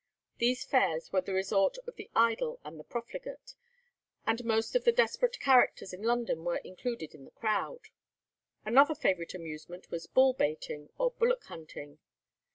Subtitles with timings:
[0.39, 3.53] These fairs were the resort of the idle and the profligate,
[4.25, 7.89] and most of the desperate characters in London were included in the crowd.
[8.65, 11.99] Another favourite amusement was bull baiting or bullock hunting.